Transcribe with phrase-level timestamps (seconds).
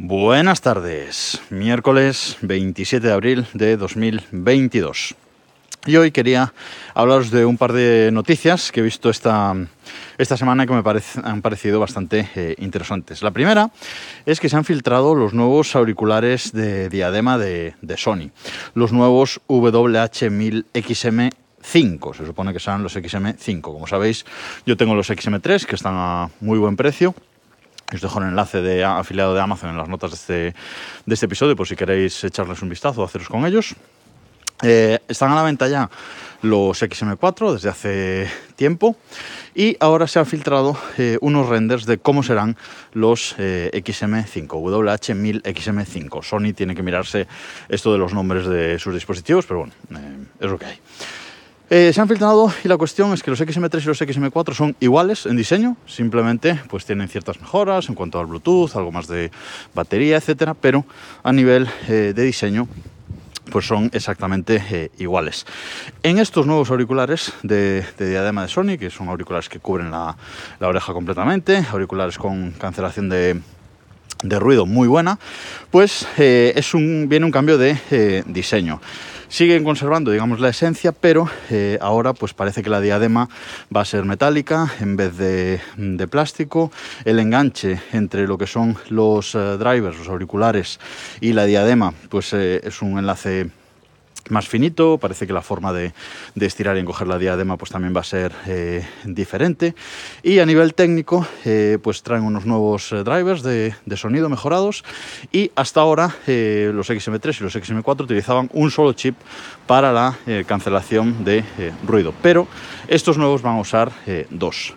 [0.00, 5.16] Buenas tardes, miércoles 27 de abril de 2022.
[5.86, 6.54] Y hoy quería
[6.94, 9.56] hablaros de un par de noticias que he visto esta,
[10.16, 10.84] esta semana que me
[11.24, 13.24] han parecido bastante eh, interesantes.
[13.24, 13.72] La primera
[14.24, 18.30] es que se han filtrado los nuevos auriculares de diadema de, de Sony,
[18.74, 23.62] los nuevos WH-1000XM 5, se supone que serán los XM5.
[23.62, 24.24] Como sabéis,
[24.64, 27.16] yo tengo los XM3 que están a muy buen precio.
[27.92, 30.60] Os dejo el enlace de afiliado de Amazon en las notas de este,
[31.06, 33.74] de este episodio por si queréis echarles un vistazo o haceros con ellos.
[34.62, 35.88] Eh, están a la venta ya
[36.42, 38.96] los XM4 desde hace tiempo
[39.54, 42.56] y ahora se han filtrado eh, unos renders de cómo serán
[42.92, 46.22] los eh, XM5, WH1000 XM5.
[46.22, 47.26] Sony tiene que mirarse
[47.68, 49.72] esto de los nombres de sus dispositivos, pero bueno,
[50.40, 50.78] es lo que hay.
[51.70, 54.74] Eh, se han filtrado y la cuestión es que los XM3 y los XM4 son
[54.80, 59.30] iguales en diseño, simplemente pues tienen ciertas mejoras en cuanto al Bluetooth, algo más de
[59.74, 60.86] batería, etcétera, pero
[61.22, 62.68] a nivel eh, de diseño
[63.52, 65.44] pues son exactamente eh, iguales.
[66.02, 70.16] En estos nuevos auriculares de, de, diadema de Sony, que son auriculares que cubren la,
[70.60, 73.42] oreja completamente, auriculares con cancelación de,
[74.22, 75.18] ruido muy buena,
[75.70, 78.80] pues es viene un cambio de diseño.
[79.28, 83.28] Siguen conservando, digamos, la esencia, pero eh, ahora pues parece que la diadema
[83.74, 86.72] va a ser metálica en vez de, de plástico.
[87.04, 90.80] El enganche entre lo que son los eh, drivers, los auriculares
[91.20, 93.50] y la diadema, pues eh, es un enlace
[94.30, 95.92] más finito, parece que la forma de,
[96.40, 99.74] estirar y encoger la diadema pues también va a ser eh, diferente.
[100.22, 104.84] Y a nivel técnico eh, pues traen unos nuevos eh, drivers de, sonido mejorados.
[105.32, 109.16] Y hasta ahora los XM3 y los XM4 utilizaban un solo chip
[109.66, 111.42] para la cancelación de
[111.84, 112.46] ruido, pero
[112.86, 113.90] estos nuevos van a usar
[114.30, 114.74] dos,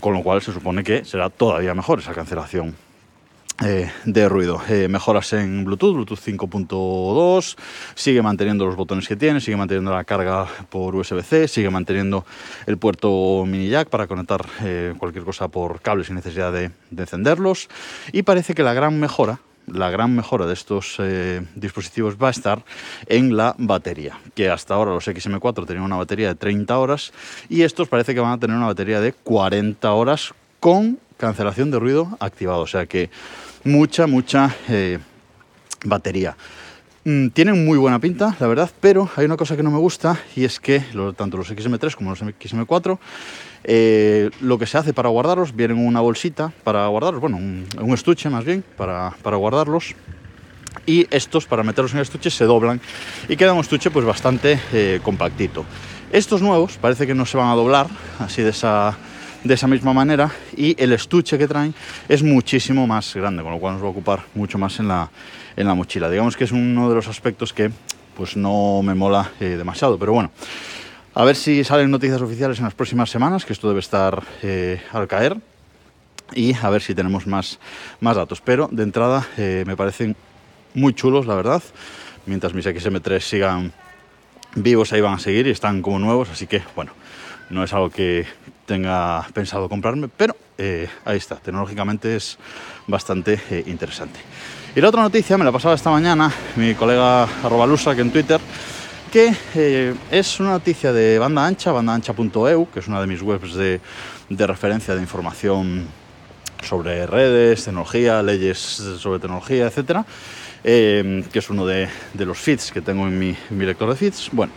[0.00, 2.76] con lo cual se supone que será todavía mejor esa cancelación
[3.62, 4.62] eh, de ruido.
[4.70, 7.56] Eh, mejoras en Bluetooth, Bluetooth 5.2,
[7.94, 12.24] sigue manteniendo los botones que tiene, sigue manteniendo la carga por USB-C, sigue manteniendo
[12.66, 17.02] el puerto mini jack para conectar eh, cualquier cosa por cable sin necesidad de, de,
[17.02, 17.68] encenderlos.
[18.12, 20.96] Y parece que la gran mejora, la gran mejora de estos
[21.54, 22.64] dispositivos va a estar
[23.06, 27.12] en la batería, que hasta ahora los XM4 tenían una batería de 30 horas
[27.48, 31.78] y estos parece que van a tener una batería de 40 horas con cancelación de
[31.78, 32.62] ruido activado.
[32.62, 33.10] O sea que
[33.64, 34.98] mucha, mucha eh,
[35.84, 36.36] batería.
[37.04, 40.20] Mm, tienen muy buena pinta, la verdad, pero hay una cosa que no me gusta
[40.36, 42.98] y es que lo, tanto los XM3 como los XM4
[43.64, 47.66] eh, lo que se hace para guardarlos vienen en una bolsita para guardarlos, bueno, un,
[47.78, 49.94] un estuche más bien para, para, guardarlos.
[50.86, 52.80] Y estos, para meterlos en el estuche, se doblan
[53.28, 55.64] y queda un estuche pues bastante eh, compactito.
[56.12, 57.86] Estos nuevos parece que no se van a doblar
[58.18, 58.96] así de esa,
[59.44, 61.74] de esa misma manera y el estuche que traen
[62.08, 65.10] es muchísimo más grande, con lo cual nos va a ocupar mucho más en la,
[65.56, 66.10] en la mochila.
[66.10, 67.70] Digamos que es uno de los aspectos que
[68.16, 70.30] pues no me mola eh, demasiado, pero bueno.
[71.14, 74.80] A ver si salen noticias oficiales en las próximas semanas, que esto debe estar eh,
[74.92, 75.36] al caer.
[76.32, 77.58] Y a ver si tenemos más,
[78.00, 78.40] más datos.
[78.40, 80.14] Pero de entrada eh, me parecen
[80.74, 81.62] muy chulos, la verdad.
[82.26, 83.72] Mientras mis XM3 sigan
[84.54, 86.30] vivos, ahí van a seguir y están como nuevos.
[86.30, 86.92] Así que, bueno,
[87.50, 88.26] no es algo que
[88.66, 91.36] tenga pensado comprarme, pero eh, ahí está.
[91.36, 92.38] Tecnológicamente es
[92.86, 94.20] bastante eh, interesante.
[94.74, 98.40] Y la otra noticia me la pasaba esta mañana mi colega arrobalusa que en Twitter
[99.10, 103.54] que eh, es una noticia de banda ancha, bandaancha.eu, que es una de mis webs
[103.54, 103.80] de,
[104.28, 105.86] de, referencia de información
[106.62, 110.06] sobre redes, tecnología, leyes sobre tecnología, etcétera,
[110.62, 114.28] eh, que es uno de, los feeds que tengo en mi, mi, lector de feeds.
[114.30, 114.52] Bueno,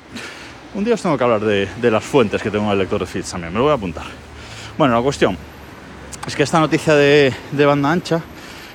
[0.76, 3.06] un día os tengo que hablar de, las fuentes que tengo en el lector de
[3.06, 4.06] feeds también, me lo voy a apuntar.
[4.78, 5.38] Bueno, la cuestión
[6.26, 7.34] es que esta noticia de,
[7.66, 8.22] banda ancha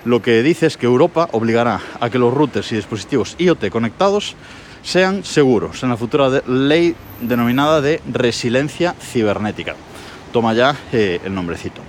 [0.04, 4.36] lo que dice es que Europa obligará a que los routers y dispositivos IoT conectados
[4.82, 9.74] sean seguros en la futura ley denominada de resiliencia cibernética.
[10.32, 11.80] Toma ya eh, el nombrecito.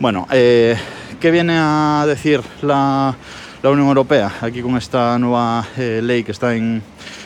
[0.00, 0.76] Bueno, eh,
[1.20, 3.14] ¿qué viene a decir la,
[3.62, 6.82] la, Unión Europea aquí con esta nueva eh, ley que está en,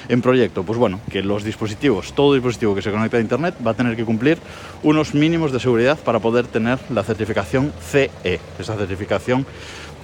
[0.09, 0.63] en, proyecto?
[0.63, 3.97] Pues bueno, que los dispositivos, todo dispositivo que se conecte a Internet va a tener
[3.97, 4.39] que cumplir
[4.83, 9.47] unos mínimos de seguridad para poder tener la certificación CE, esa certificación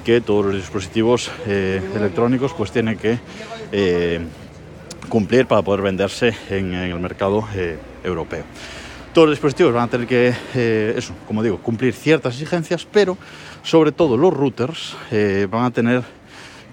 [0.04, 3.18] que todos los dispositivos eh, electrónicos pues tienen que
[3.72, 4.20] eh,
[5.08, 7.44] cumplir para poder venderse en, el mercado
[8.04, 8.44] europeo.
[9.16, 13.16] Todos los dispositivos van a tener que, eh, eso, como digo, cumplir ciertas exigencias, pero
[13.62, 16.02] sobre todo los routers eh, van a tener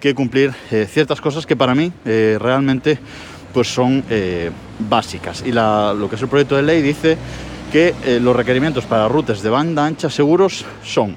[0.01, 3.00] que cumplir eh, ciertas cosas que para mí realmente
[3.54, 4.04] pues son
[4.90, 5.42] básicas.
[5.45, 7.18] Y lo que es el proyecto de ley dice
[7.72, 11.16] que los requerimientos para routers de banda ancha seguros son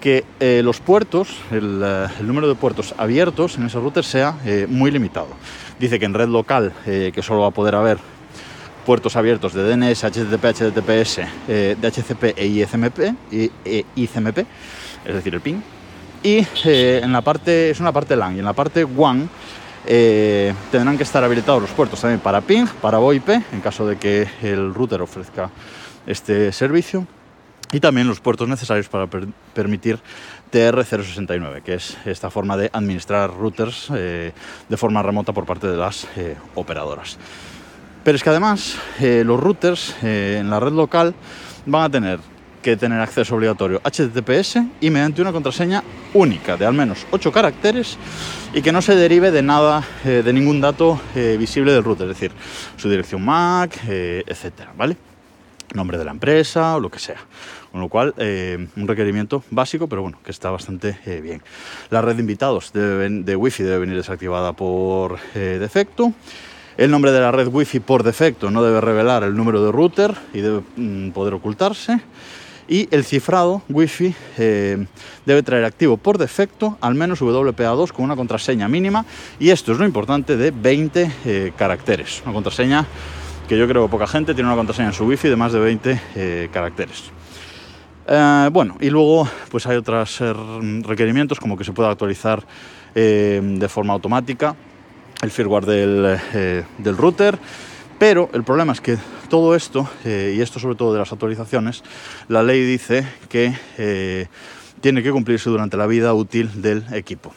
[0.00, 0.24] que
[0.62, 1.82] los puertos, el,
[2.20, 4.36] número de puertos abiertos en ese router sea
[4.68, 5.30] muy limitado.
[5.80, 7.98] Dice que en red local, que solo va a poder haber
[8.86, 11.18] puertos abiertos de DNS, HTTP, HTTPS,
[11.48, 12.98] eh, DHCP e ICMP,
[13.32, 14.38] y, e ICMP,
[15.04, 15.62] es decir, el PIN.
[16.22, 19.28] Y eh, en la parte, es una parte LAN, y en la parte WAN
[19.86, 23.96] eh, tendrán que estar habilitados los puertos también para PIN, para VoIP, en caso de
[23.96, 25.50] que el router ofrezca
[26.06, 27.06] este servicio,
[27.72, 29.98] y también los puertos necesarios para per permitir
[30.52, 34.32] TR069, que es esta forma de administrar routers eh,
[34.68, 37.18] de forma remota por parte de las eh, operadoras.
[38.06, 41.12] Pero es que además eh, los routers eh, en la red local
[41.66, 42.20] van a tener
[42.62, 45.82] que tener acceso obligatorio HTTPS y mediante una contraseña
[46.14, 47.98] única de al menos 8 caracteres
[48.54, 51.00] y que no se derive de nada, eh, de ningún dato
[51.36, 52.30] visible del router, es decir,
[52.76, 54.96] su dirección MAC, eh, etcétera, ¿vale?
[55.74, 57.18] Nombre de la empresa o lo que sea.
[57.72, 61.42] Con lo cual, un requerimiento básico, pero bueno, que está bastante bien.
[61.90, 66.14] La red de invitados debe, de Wi-Fi debe venir desactivada por defecto.
[66.76, 70.14] El nombre de la red Wi-Fi por defecto no debe revelar el número de router
[70.34, 72.00] y debe mm, poder ocultarse.
[72.68, 74.86] Y el cifrado Wi-Fi eh,
[75.24, 79.06] debe traer activo por defecto al menos WPA2 con una contraseña mínima.
[79.38, 82.20] Y esto es lo importante de 20 eh, caracteres.
[82.26, 82.86] Una contraseña
[83.48, 85.60] que yo creo que poca gente tiene una contraseña en su Wi-Fi de más de
[85.60, 87.04] 20 eh, caracteres.
[88.52, 90.22] Bueno, y luego pues hay otros
[90.82, 92.44] requerimientos como que se pueda actualizar
[92.94, 94.54] de forma automática
[95.22, 97.38] el firmware del, eh, del, router,
[97.98, 98.98] pero el problema es que
[99.28, 101.82] todo esto, eh, y esto sobre todo de las actualizaciones,
[102.28, 104.26] la ley dice que eh,
[104.80, 107.32] tiene que cumplirse durante la vida útil del equipo.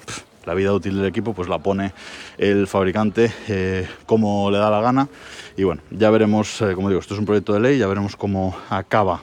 [0.46, 1.94] La vida útil del equipo pues la pone
[2.38, 3.32] el fabricante
[4.08, 5.08] como le da la gana
[5.56, 8.58] y bueno, ya veremos, como digo, esto es un proyecto de ley, ya veremos cómo
[8.70, 9.22] acaba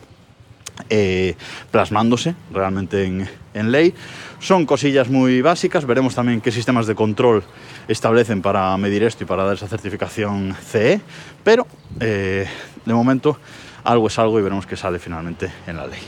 [0.91, 1.35] eh,
[1.71, 3.95] plasmándose realmente en, en, ley.
[4.39, 7.43] Son cosillas muy básicas, veremos también qué sistemas de control
[7.89, 11.01] establecen para medir esto y para dar esa certificación CE,
[11.43, 11.67] pero
[12.01, 12.47] eh,
[12.85, 13.39] de momento
[13.85, 16.01] algo es algo y veremos qué sale finalmente en la ley.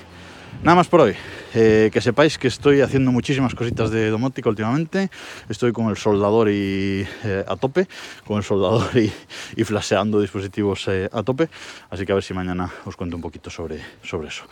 [0.63, 1.15] Nada más por hoy.
[1.55, 5.09] Eh, que sepáis que estoy haciendo muchísimas cositas de domótica últimamente.
[5.49, 7.87] Estoy con el soldador y eh, a tope,
[8.27, 9.13] con el soldador y,
[9.57, 11.49] y flasheando dispositivos eh, a tope.
[11.91, 14.45] Así que a ver si mañana os cuento un poquito sobre, sobre eso.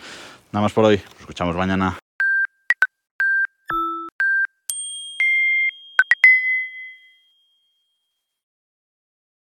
[0.52, 0.96] Nada más por hoy.
[0.96, 1.98] Nos escuchamos mañana.